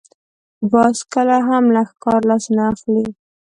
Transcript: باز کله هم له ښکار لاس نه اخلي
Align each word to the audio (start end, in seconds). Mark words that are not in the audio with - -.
باز 0.71 0.97
کله 1.13 1.37
هم 1.47 1.63
له 1.75 1.81
ښکار 1.89 2.21
لاس 2.29 2.45
نه 2.55 2.63
اخلي 2.73 3.05